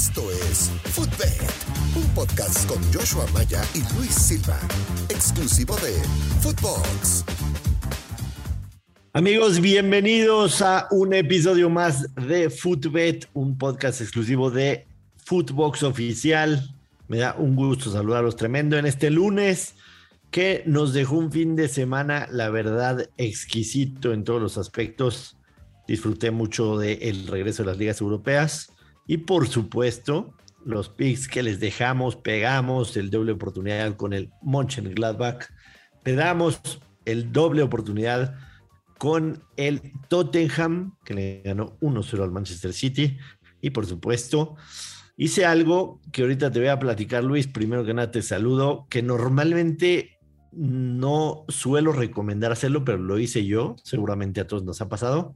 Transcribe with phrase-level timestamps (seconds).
[0.00, 1.46] Esto es Footbed,
[1.94, 4.58] un podcast con Joshua Maya y Luis Silva,
[5.10, 5.92] exclusivo de
[6.40, 7.22] Footbox.
[9.12, 14.86] Amigos, bienvenidos a un episodio más de Footbet, un podcast exclusivo de
[15.26, 16.74] Footbox Oficial.
[17.08, 19.74] Me da un gusto saludarlos tremendo en este lunes
[20.30, 25.36] que nos dejó un fin de semana, la verdad, exquisito en todos los aspectos.
[25.86, 28.72] Disfruté mucho del regreso de las ligas europeas
[29.10, 35.46] y por supuesto los picks que les dejamos, pegamos el doble oportunidad con el Mönchengladbach,
[36.04, 36.60] pegamos
[37.04, 38.36] el doble oportunidad
[38.98, 43.18] con el Tottenham que le ganó 1-0 al Manchester City.
[43.60, 44.54] Y por supuesto
[45.16, 49.02] hice algo que ahorita te voy a platicar Luis, primero que nada te saludo, que
[49.02, 50.20] normalmente
[50.52, 55.34] no suelo recomendar hacerlo, pero lo hice yo, seguramente a todos nos ha pasado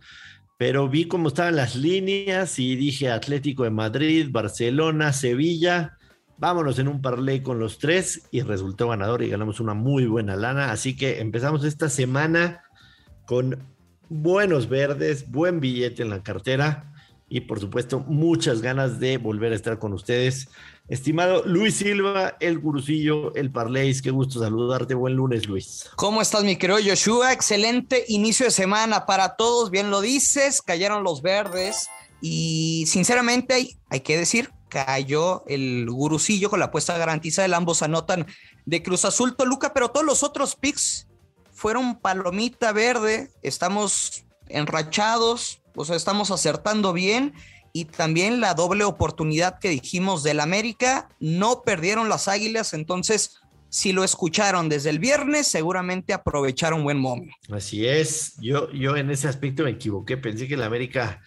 [0.57, 5.99] pero vi cómo estaban las líneas y dije Atlético de Madrid, Barcelona, Sevilla.
[6.39, 10.37] Vámonos en un parlay con los tres y resultó ganador y ganamos una muy buena
[10.37, 10.73] lana.
[10.73, 12.63] Así que empezamos esta semana
[13.27, 13.59] con
[14.09, 16.94] buenos verdes, buen billete en la cartera
[17.35, 20.49] y por supuesto muchas ganas de volver a estar con ustedes
[20.87, 24.95] Estimado Luis Silva, el gurusillo, el Parleis, qué gusto saludarte.
[24.95, 25.89] Buen lunes, Luis.
[25.97, 27.33] ¿Cómo estás, mi querido Joshua?
[27.33, 29.71] Excelente inicio de semana para todos.
[29.71, 31.89] Bien lo dices, cayeron los verdes
[32.21, 37.57] y sinceramente hay, hay que decir, cayó el gurusillo con la apuesta garantizada.
[37.57, 38.27] Ambos anotan
[38.67, 41.09] de Cruz Azul Toluca, pero todos los otros picks
[41.51, 43.31] fueron palomita verde.
[43.43, 47.35] Estamos enrachados, o sea, estamos acertando bien
[47.73, 51.09] y también la doble oportunidad que dijimos del América.
[51.19, 57.35] No perdieron las Águilas, entonces si lo escucharon desde el viernes, seguramente aprovecharon buen momento.
[57.51, 61.21] Así es, yo, yo en ese aspecto me equivoqué, pensé que el América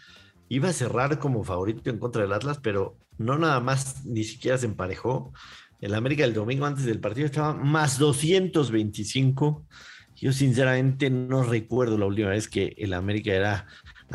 [0.48, 4.58] iba a cerrar como favorito en contra del Atlas, pero no nada más, ni siquiera
[4.58, 5.34] se emparejó.
[5.82, 9.66] El América el domingo antes del partido estaba más 225.
[10.16, 13.68] Yo sinceramente no recuerdo la última vez que el América era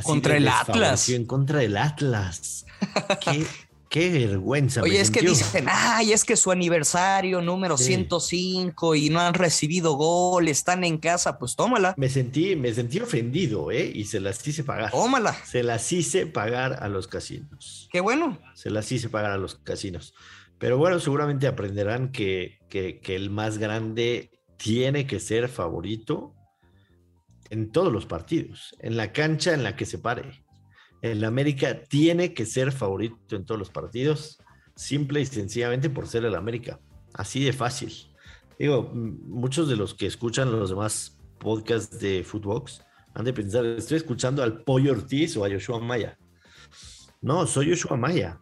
[0.03, 1.09] contra el Atlas.
[1.09, 2.65] En contra del Atlas.
[3.89, 4.83] qué, vergüenza.
[4.83, 9.95] Oye, es que dicen, ay, es que su aniversario número 105 y no han recibido
[9.95, 11.95] gol, están en casa, pues tómala.
[11.97, 13.91] Me sentí, me sentí ofendido, ¿eh?
[13.95, 14.91] Y se las hice pagar.
[14.91, 15.35] Tómala.
[15.45, 17.89] Se las hice pagar a los casinos.
[17.93, 18.39] Qué bueno.
[18.55, 20.15] Se las hice pagar a los casinos.
[20.59, 26.35] Pero bueno, seguramente aprenderán que, que, que el más grande tiene que ser favorito
[27.53, 30.43] en todos los partidos, en la cancha en la que se pare.
[31.03, 34.39] El América tiene que ser favorito en todos los partidos,
[34.75, 36.81] simple y sencillamente por ser el América.
[37.13, 37.93] Así de fácil.
[38.59, 42.81] Digo, muchos de los que escuchan los demás podcasts de Footbox
[43.15, 46.17] han de pensar, estoy escuchando al Pollo Ortiz o a Yoshua Maya.
[47.21, 48.41] No, soy Yoshua Maya.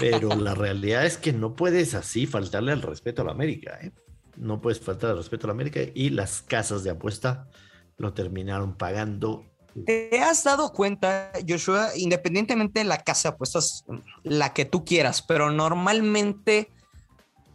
[0.00, 3.78] Pero la realidad es que no puedes así faltarle al respeto a la América.
[3.80, 3.92] ¿eh?
[4.36, 7.48] No puedes faltar al respeto a la América y las casas de apuesta
[7.96, 9.44] lo terminaron pagando.
[9.86, 13.84] ¿Te has dado cuenta, Joshua, independientemente de la casa de apuestas,
[14.22, 16.70] la que tú quieras, pero normalmente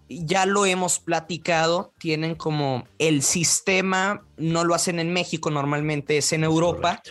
[0.10, 6.34] ya lo hemos platicado, tienen como el sistema, no lo hacen en México, normalmente es
[6.34, 7.02] en Europa,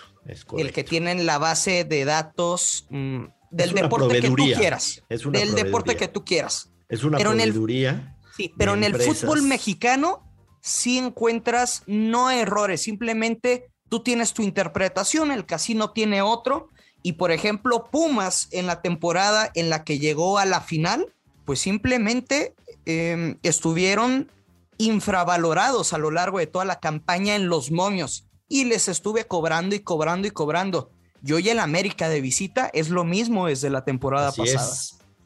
[0.57, 5.97] el que tienen la base de datos mm, del deporte que tú quieras, del deporte
[5.97, 6.71] que tú quieras.
[6.89, 8.17] Es una pero proveeduría.
[8.37, 10.28] sí, pero en el fútbol mexicano
[10.61, 16.69] si encuentras no errores, simplemente tú tienes tu interpretación, el casino tiene otro.
[17.03, 21.15] Y por ejemplo, Pumas en la temporada en la que llegó a la final,
[21.45, 22.55] pues simplemente
[22.87, 24.31] em, estuvieron
[24.79, 29.75] infravalorados a lo largo de toda la campaña en los momios y les estuve cobrando
[29.75, 30.91] y cobrando y cobrando.
[31.21, 34.73] Yo y el América de visita es lo mismo desde la temporada pasada.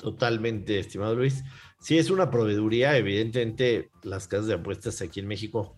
[0.02, 1.42] Totalmente, estimado Luis.
[1.80, 2.96] Sí, es una proveeduría.
[2.96, 5.76] Evidentemente, las casas de apuestas aquí en México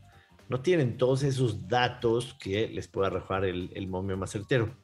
[0.48, 4.76] no tienen todos esos datos que les pueda arrojar el, momio más certero.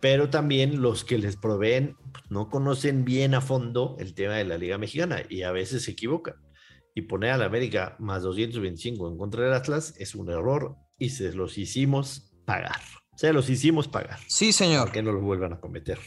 [0.00, 4.44] Pero también los que les proveen pues, no conocen bien a fondo el tema de
[4.44, 6.36] la Liga Mexicana y a veces se equivocan.
[6.94, 11.10] Y poner a la América más 225 en contra del Atlas es un error y
[11.10, 12.80] se los hicimos pagar.
[13.16, 14.20] Se los hicimos pagar.
[14.28, 14.92] Sí, señor.
[14.92, 15.98] que no lo vuelvan a cometer.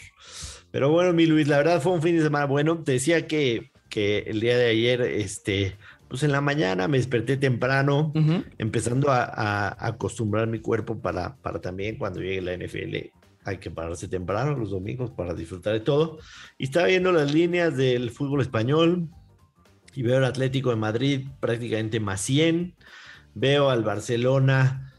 [0.71, 2.83] Pero bueno, mi Luis, la verdad fue un fin de semana bueno.
[2.83, 5.75] Te decía que que el día de ayer, este,
[6.07, 8.13] pues en la mañana me desperté temprano,
[8.57, 13.11] empezando a, acostumbrar mi cuerpo para, para también cuando llegue la NFL.
[13.45, 16.19] Hay que pararse temprano los domingos para disfrutar de todo.
[16.57, 19.09] Y estaba viendo las líneas del fútbol español
[19.95, 22.75] y veo el Atlético de Madrid prácticamente más 100.
[23.33, 24.93] Veo al Barcelona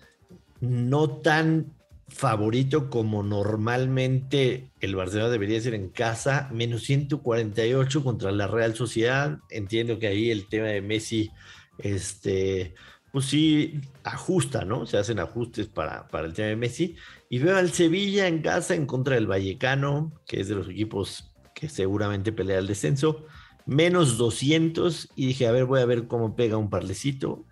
[0.60, 1.72] no tan
[2.10, 9.38] favorito como normalmente el Barcelona debería ser en casa, menos 148 contra la Real Sociedad.
[9.48, 11.30] Entiendo que ahí el tema de Messi,
[11.78, 12.74] este,
[13.12, 14.86] pues sí, ajusta, ¿no?
[14.86, 16.96] Se hacen ajustes para, para el tema de Messi.
[17.28, 21.30] Y veo al Sevilla en casa en contra del Vallecano, que es de los equipos
[21.54, 23.26] que seguramente pelea el descenso,
[23.66, 25.10] menos 200.
[25.14, 27.46] Y dije, a ver, voy a ver cómo pega un parlecito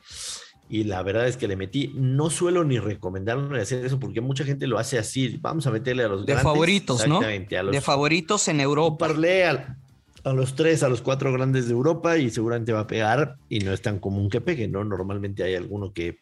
[0.71, 1.93] y la verdad es que le metí.
[1.95, 5.39] No suelo ni recomendarlo ni hacer eso porque mucha gente lo hace así.
[5.41, 7.21] Vamos a meterle a los de favoritos, ¿no?
[7.21, 9.09] de favoritos en Europa.
[9.09, 9.77] Parle a,
[10.25, 13.61] a, los tres, a los cuatro grandes de Europa y seguramente va a pegar y
[13.61, 14.85] no es tan común que pegue, ¿no?
[14.85, 16.19] Normalmente hay alguno que,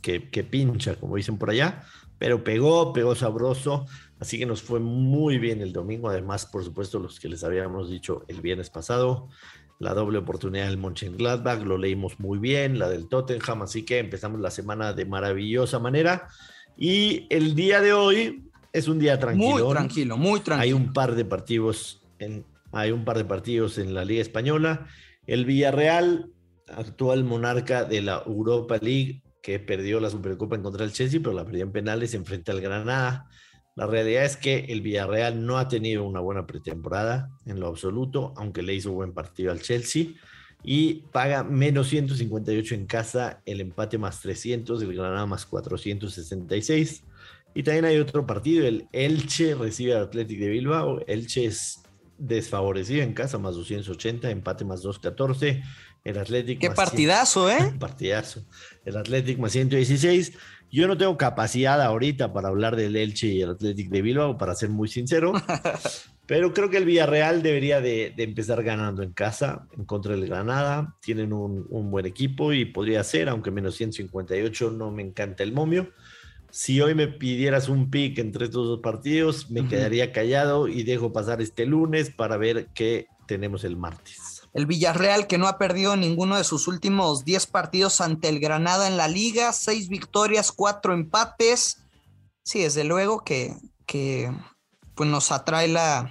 [0.00, 1.82] que, que pincha, como dicen por allá,
[2.18, 3.86] pero pegó, pegó sabroso.
[4.20, 6.08] Así que nos fue muy bien el domingo.
[6.08, 9.28] Además, por supuesto, los que les habíamos dicho el viernes pasado
[9.78, 14.40] la doble oportunidad del Mönchengladbach, lo leímos muy bien, la del Tottenham, así que empezamos
[14.40, 16.28] la semana de maravillosa manera.
[16.76, 19.64] Y el día de hoy es un día tranquilo.
[19.64, 20.62] Muy tranquilo, muy tranquilo.
[20.62, 24.86] Hay un par de partidos en, hay un par de partidos en la Liga Española.
[25.26, 26.30] El Villarreal,
[26.68, 31.34] actual monarca de la Europa League, que perdió la Supercopa en contra del Chelsea, pero
[31.34, 33.28] la perdió en penales, enfrenta al Granada.
[33.78, 38.34] La realidad es que el Villarreal no ha tenido una buena pretemporada en lo absoluto,
[38.36, 40.06] aunque le hizo buen partido al Chelsea.
[40.64, 47.04] Y paga menos 158 en casa, el empate más 300, el Granada más 466.
[47.54, 50.98] Y también hay otro partido, el Elche recibe al Athletic de Bilbao.
[51.06, 51.80] Elche es
[52.18, 55.62] desfavorecido en casa, más 280, empate más 214.
[56.04, 56.60] El Athletic.
[56.60, 57.74] Qué partidazo, ¿eh?
[57.78, 58.44] partidazo.
[58.84, 60.32] El Athletic más 116.
[60.70, 64.54] Yo no tengo capacidad ahorita para hablar del Elche y el Athletic de Bilbao, para
[64.54, 65.32] ser muy sincero,
[66.26, 70.94] pero creo que el Villarreal debería de, empezar ganando en casa, en contra del Granada.
[71.00, 75.90] Tienen un, buen equipo y podría ser, aunque menos 158 no me encanta el momio.
[76.50, 81.12] Si hoy me pidieras un pick entre estos dos partidos, me quedaría callado y dejo
[81.12, 84.42] pasar este lunes para ver qué tenemos el martes.
[84.54, 88.88] El Villarreal que no ha perdido ninguno de sus últimos 10 partidos ante el Granada
[88.88, 91.82] en la liga, 6 victorias, 4 empates.
[92.42, 93.54] Sí, desde luego que,
[93.86, 94.32] que
[94.94, 96.10] pues nos atrae la,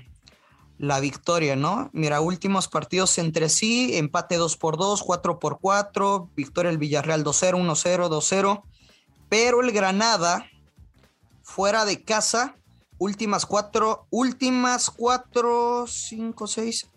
[0.77, 1.89] la victoria, ¿no?
[1.93, 7.23] Mira, últimos partidos entre sí, empate 2 por 2, 4 por 4, victoria el Villarreal
[7.23, 8.63] 2-0, 1-0, 2-0,
[9.29, 10.49] pero el Granada
[11.43, 12.55] fuera de casa,
[12.97, 16.89] últimas cuatro, últimas cuatro, cinco, seis,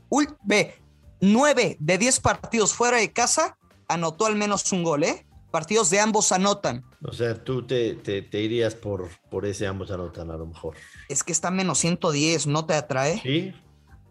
[0.43, 0.75] ve,
[1.21, 3.57] 9 de 10 partidos fuera de casa
[3.89, 5.27] anotó al menos un gol, ¿eh?
[5.51, 6.85] Partidos de ambos anotan.
[7.03, 10.77] O sea, tú te, te, irías por, por ese ambos anotan a lo mejor.
[11.09, 13.21] Es que está menos 110, ¿no te atrae?
[13.21, 13.53] Sí,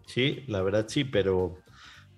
[0.06, 1.56] sí, la verdad sí, pero,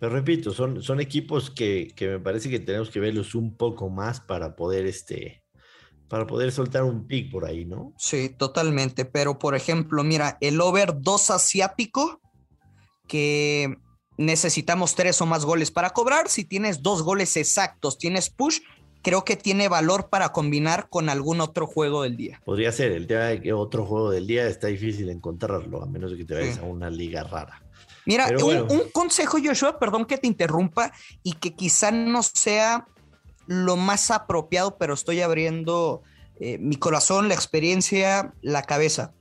[0.00, 3.88] pero repito, son, son equipos que, que me parece que tenemos que verlos un poco
[3.90, 5.41] más para poder este,
[6.12, 7.94] para poder soltar un pick por ahí, ¿no?
[7.97, 9.06] Sí, totalmente.
[9.06, 12.20] Pero, por ejemplo, mira, el over 2 asiático,
[13.09, 13.79] que
[14.19, 16.29] necesitamos tres o más goles para cobrar.
[16.29, 18.61] Si tienes dos goles exactos, tienes push,
[19.00, 22.43] creo que tiene valor para combinar con algún otro juego del día.
[22.44, 26.11] Podría ser, el tema de que otro juego del día está difícil encontrarlo, a menos
[26.11, 27.62] de que te vayas a una liga rara.
[28.05, 30.93] Mira, un, consejo, Joshua, perdón que te interrumpa
[31.23, 32.87] y que quizá no sea
[33.46, 36.02] lo más apropiado, pero estoy abriendo
[36.40, 39.14] eh, mi corazón, la experiencia, la cabeza.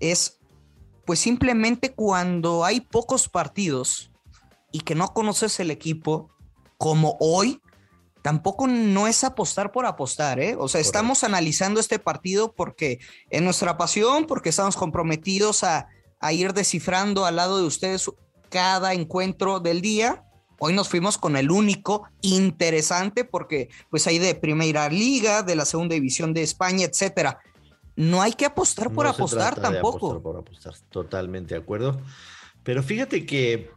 [0.00, 0.40] Es,
[1.04, 4.12] pues simplemente cuando hay pocos partidos,
[4.72, 6.30] y que no conoces el equipo
[6.78, 7.60] como hoy,
[8.22, 10.56] tampoco no es apostar por apostar, ¿eh?
[10.58, 12.98] O sea, estamos analizando este partido porque
[13.30, 15.88] es nuestra pasión, porque estamos comprometidos a,
[16.18, 18.10] a, ir descifrando al lado de ustedes
[18.48, 20.24] cada encuentro del día.
[20.64, 25.64] Hoy nos fuimos con el único interesante porque pues hay de Primera Liga, de la
[25.64, 27.40] Segunda División de España, etcétera.
[27.96, 30.12] No hay que apostar por apostar tampoco.
[30.12, 32.00] Apostar por apostar, totalmente de acuerdo.
[32.62, 33.70] Pero fíjate que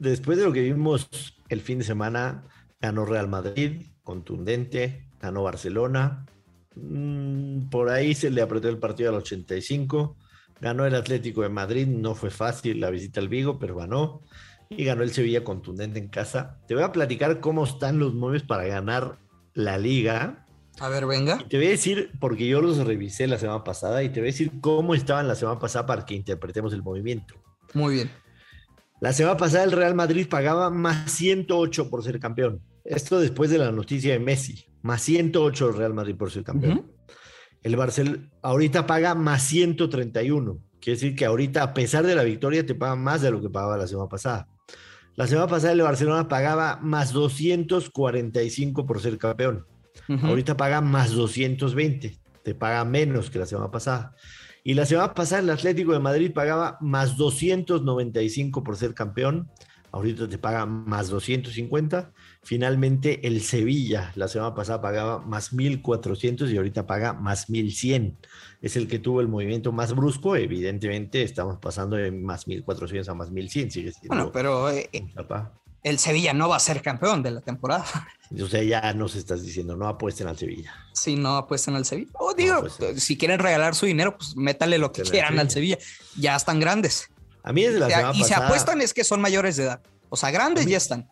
[0.00, 1.08] después de lo que vimos
[1.50, 2.42] el fin de semana,
[2.80, 6.26] ganó Real Madrid, contundente, ganó Barcelona.
[6.74, 10.16] Mm, por ahí se le apretó el partido al 85.
[10.60, 14.22] Ganó el Atlético de Madrid, no fue fácil la visita al Vigo, pero ganó.
[14.70, 16.60] Y ganó el Sevilla contundente en casa.
[16.66, 19.18] Te voy a platicar cómo están los móviles para ganar
[19.54, 20.46] la liga.
[20.80, 21.38] A ver, venga.
[21.48, 24.32] te voy a decir, porque yo los revisé la semana pasada, y te voy a
[24.32, 27.34] decir cómo estaban la semana pasada para que interpretemos el movimiento.
[27.74, 28.10] Muy bien.
[29.00, 32.62] La semana pasada el Real Madrid pagaba más 108 por ser campeón.
[32.84, 34.66] Esto después de la noticia de Messi.
[34.82, 36.90] Más 108 el Real Madrid por ser campeón.
[37.62, 40.58] El Barcelona ahorita paga más 131.
[40.80, 43.48] Quiere decir que ahorita, a pesar de la victoria, te paga más de lo que
[43.48, 44.48] pagaba la semana pasada.
[45.16, 49.66] La semana pasada el Barcelona pagaba más 245 por ser campeón.
[50.22, 52.18] Ahorita paga más 220.
[52.42, 54.14] Te paga menos que la semana pasada.
[54.64, 59.50] Y la semana pasada el Atlético de Madrid pagaba más 295 por ser campeón.
[59.94, 62.10] Ahorita te paga más 250.
[62.42, 68.18] Finalmente el Sevilla la semana pasada pagaba más 1400 y ahorita paga más 1100.
[68.60, 70.34] Es el que tuvo el movimiento más brusco.
[70.34, 73.70] Evidentemente estamos pasando de más 1400 a más 1100.
[73.70, 74.90] Sigue siendo bueno, pero eh,
[75.84, 77.84] el Sevilla no va a ser campeón de la temporada.
[78.42, 80.74] O sea, ya nos estás diciendo, no apuesten al Sevilla.
[80.92, 82.10] Sí, no apuesten al Sevilla.
[82.14, 82.64] O digo,
[82.96, 85.78] si quieren regalar su dinero, pues métale lo que quieran al Sevilla.
[86.16, 87.10] Ya están grandes.
[87.44, 89.80] A mí desde la semana Y se apuestan es que son mayores de edad.
[90.08, 91.08] O sea, grandes ya están.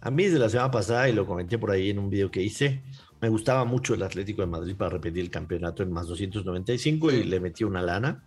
[0.00, 2.42] A mí desde la semana pasada, y lo comenté por ahí en un video que
[2.42, 2.82] hice,
[3.20, 7.24] me gustaba mucho el Atlético de Madrid para repetir el campeonato en más 295 y
[7.24, 8.24] le metí una lana.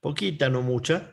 [0.00, 1.10] Poquita, no mucha,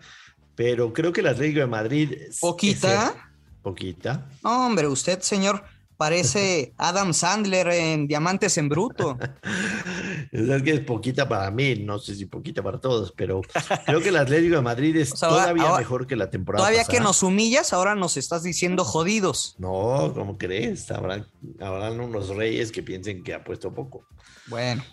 [0.55, 2.13] pero creo que el Atlético de Madrid...
[2.39, 3.31] ¿Poquita?
[3.61, 4.27] Poquita.
[4.43, 5.63] hombre, usted, señor,
[6.01, 9.19] parece Adam Sandler en Diamantes en Bruto.
[10.31, 13.41] es que es poquita para mí, no sé si poquita para todos, pero
[13.85, 17.21] creo que el Atlético de Madrid es todavía mejor que la temporada Todavía que nos
[17.21, 19.55] humillas, ahora nos estás diciendo jodidos.
[19.59, 20.89] No, ¿cómo crees?
[20.89, 21.27] Habrán,
[21.59, 24.07] habrán unos reyes que piensen que ha puesto poco.
[24.47, 24.83] Bueno.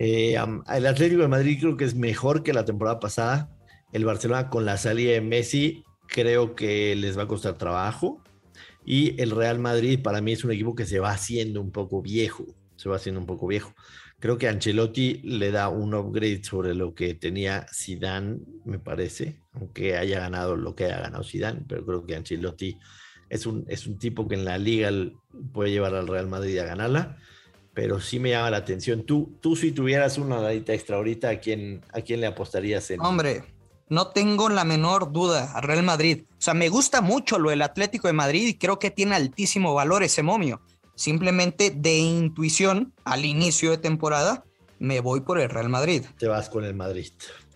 [0.00, 0.34] Eh,
[0.74, 3.56] el Atlético de Madrid creo que es mejor que la temporada pasada.
[3.92, 8.24] El Barcelona con la salida de Messi creo que les va a costar trabajo.
[8.86, 12.00] Y el Real Madrid para mí es un equipo que se va haciendo un poco
[12.00, 13.74] viejo, se va haciendo un poco viejo.
[14.20, 19.96] Creo que Ancelotti le da un upgrade sobre lo que tenía Zidane, me parece, aunque
[19.96, 22.78] haya ganado lo que haya ganado Zidane, pero creo que Ancelotti
[23.28, 24.90] es un, es un tipo que en la liga
[25.52, 27.18] puede llevar al Real Madrid a ganarla,
[27.74, 29.04] pero sí me llama la atención.
[29.04, 33.00] Tú, tú si tuvieras una dadita extra ahorita, ¿a quién, a quién le apostarías en?
[33.00, 33.42] Hombre,
[33.88, 36.24] no tengo la menor duda a Real Madrid.
[36.32, 39.74] O sea, me gusta mucho lo del Atlético de Madrid y creo que tiene altísimo
[39.74, 40.60] valor ese momio.
[40.94, 44.44] Simplemente de intuición al inicio de temporada
[44.78, 46.04] me voy por el Real Madrid.
[46.18, 47.12] Te vas con el Madrid.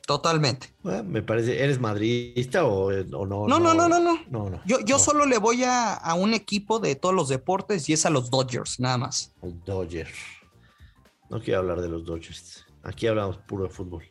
[0.07, 0.75] Totalmente.
[0.83, 3.47] me parece, ¿eres madridista o, no, no?
[3.47, 4.61] No, no, no, no, no.
[4.67, 8.05] yo yo solo le voy a, a, un equipo de todos los deportes y es
[8.07, 9.33] a los Dodgers, nada más.
[9.41, 10.19] El Dodgers.
[11.29, 12.67] No quiero hablar de los Dodgers.
[12.83, 14.03] Aquí hablamos puro de fútbol.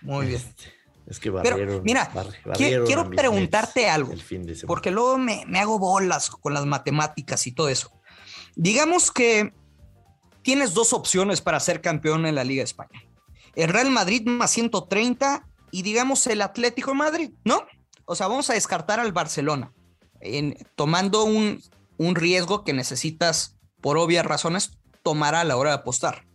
[0.00, 0.36] Muy bien.
[0.36, 0.72] Este,
[1.06, 2.10] es que barrieron, mira,
[2.56, 4.14] quiero preguntarte algo,
[4.66, 7.92] porque luego me, hago bolas con las matemáticas y todo eso.
[8.56, 9.52] Digamos que
[10.42, 13.02] tienes dos opciones para ser campeón en la Liga de España.
[13.54, 17.66] El Real Madrid más 130 y digamos el Atlético de Madrid, ¿no?
[18.06, 19.72] O sea, vamos a descartar al Barcelona,
[20.20, 21.62] en, tomando un,
[21.98, 26.26] un riesgo que necesitas, por obvias razones, tomar a la hora de apostar.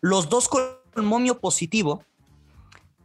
[0.00, 2.04] Los dos con momio positivo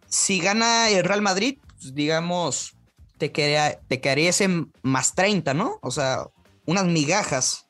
[0.08, 2.76] si gana el Real Madrid, pues, digamos,
[3.18, 4.50] te, quedaría, te quedaría ese
[4.82, 5.80] más 30, ¿no?
[5.82, 6.28] O sea,
[6.66, 7.68] unas migajas.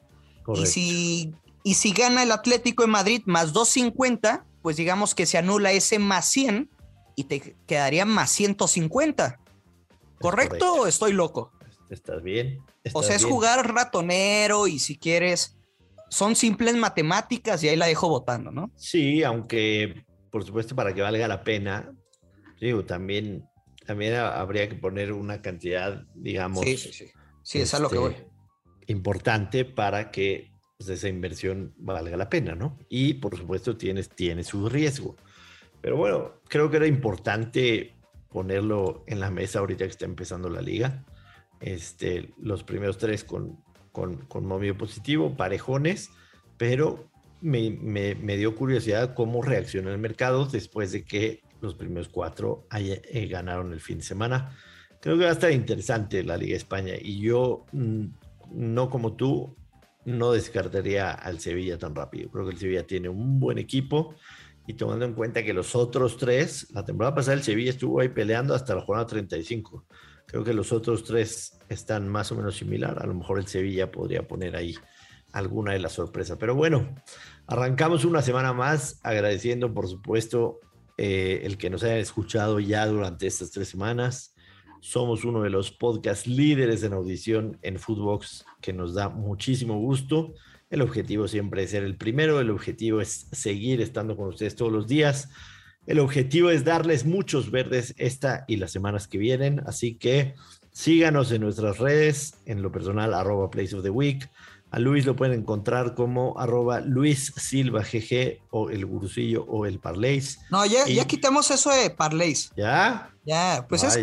[0.56, 5.38] Y si, y si gana el Atlético de Madrid más 250, pues digamos que se
[5.38, 6.70] anula ese más 100
[7.16, 9.40] y te quedaría más 150.
[10.20, 11.52] ¿Correcto, o estoy loco?
[11.90, 12.60] Estás bien.
[12.94, 15.58] o sea, es jugar ratonero y si quieres,
[16.10, 18.72] son simples matemáticas y ahí la dejo votando, ¿no?
[18.76, 21.92] Sí, aunque por supuesto para que valga la pena,
[22.60, 23.48] Digo, también,
[23.86, 26.64] también habría que poner una cantidad, digamos.
[26.64, 27.06] Sí, sí, sí.
[27.44, 28.12] Sí, es a lo que voy.
[28.12, 28.28] Este,
[28.88, 32.78] importante para que pues, esa inversión valga la pena, ¿no?
[32.90, 35.16] Y por supuesto tiene, tiene su riesgo.
[35.82, 37.96] Pero bueno, creo que era importante
[38.30, 41.06] ponerlo en la mesa ahorita que está empezando la liga.
[41.60, 46.12] Este, los primeros tres con, con, con momio positivo, parejones,
[46.58, 47.10] pero
[47.42, 52.68] me, me, me, dio curiosidad cómo reacciona el mercado después de que los primeros cuatro
[52.72, 54.56] eh, ganaron el fin de semana.
[55.02, 58.06] Creo que va a estar interesante la Liga España y yo, mm,
[58.52, 59.56] no como tú,
[60.06, 62.30] no descartaría al Sevilla tan rápido.
[62.30, 64.16] Creo que el Sevilla tiene un buen equipo
[64.66, 68.10] y tomando en cuenta que los otros tres, la temporada pasada el Sevilla estuvo ahí
[68.10, 69.86] peleando hasta la jornada 35.
[70.26, 73.02] Creo que los otros tres están más o menos similar.
[73.02, 74.76] A lo mejor el Sevilla podría poner ahí
[75.32, 76.38] alguna de las sorpresas.
[76.38, 76.96] Pero bueno,
[77.48, 80.60] arrancamos una semana más agradeciendo por supuesto
[80.98, 84.36] eh, el que nos hayan escuchado ya durante estas tres semanas.
[84.82, 90.34] Somos uno de los podcast líderes en audición en Footbox, que nos da muchísimo gusto.
[90.70, 94.72] El objetivo siempre es ser el primero, el objetivo es seguir estando con ustedes todos
[94.72, 95.30] los días.
[95.86, 100.36] El objetivo es darles muchos verdes esta y las semanas que vienen, así que
[100.72, 104.30] síganos en nuestras redes, en lo personal, arroba Place of the Week,
[104.70, 109.80] a Luis lo pueden encontrar como arroba Luis Silva GG o el Gurusillo o el
[109.80, 110.40] Parleis.
[110.52, 112.52] No, ya, ya quitamos eso de Parleis.
[112.58, 113.14] ¿Ya?
[113.26, 113.98] Ya, pues es.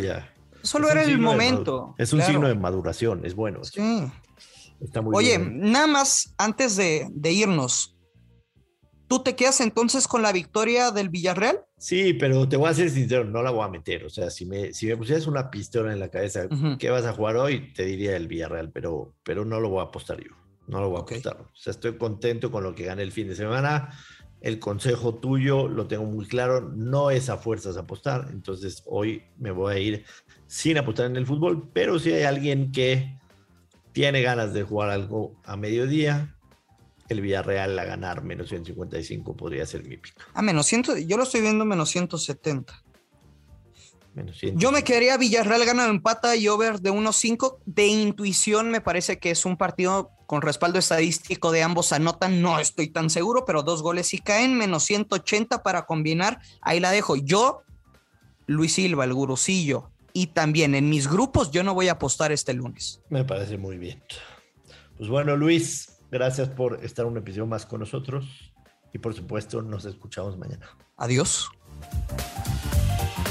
[0.62, 1.94] Solo era el momento.
[1.99, 3.62] Es un signo de maduración, es bueno.
[3.64, 4.11] Sí.
[4.80, 7.97] Está muy Oye, nada más antes de, irnos.
[9.06, 11.61] ¿Tú te quedas entonces con la victoria del Villarreal?
[11.76, 14.04] Sí, pero te voy a ser sincero, no la voy a meter.
[14.04, 17.12] O sea, si me, si me pusieras una pistola en la cabeza, ¿qué vas a
[17.12, 17.73] jugar hoy?
[17.75, 20.33] Te diría el Villarreal, pero, pero no lo voy a apostar yo.
[20.66, 21.40] No lo voy a apostar.
[21.40, 23.90] O sea, estoy contento con lo que gane el fin de semana.
[24.40, 28.28] El consejo tuyo lo tengo muy claro, no es a fuerzas apostar.
[28.30, 30.04] Entonces hoy me voy a ir
[30.47, 33.18] sin apostar en el fútbol, pero si hay alguien que
[33.92, 36.37] tiene ganas de jugar algo a mediodía,
[37.09, 40.21] el Villarreal a ganar menos 155 podría ser mi pico.
[40.35, 42.83] A menos 100, yo lo estoy viendo menos 170.
[44.14, 47.59] Menos Yo me quedaría Villarreal gana empata y over de 1.5.
[47.66, 52.40] De intuición me parece que es un partido con respaldo estadístico de ambos anotan.
[52.40, 56.40] No estoy tan seguro, pero dos goles sí caen, menos 180 para combinar.
[56.61, 57.16] Ahí la dejo.
[57.16, 57.62] Yo,
[58.47, 62.54] Luis Silva, el gurucillo, y también en mis grupos yo no voy a apostar este
[62.54, 63.02] lunes.
[63.11, 64.02] Me parece muy bien.
[64.97, 68.52] Pues bueno, Luis, gracias por estar un episodio más con nosotros
[68.93, 70.69] y por supuesto nos escuchamos mañana.
[70.97, 71.50] Adiós.